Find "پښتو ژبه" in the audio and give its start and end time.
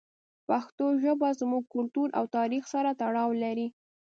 0.47-1.29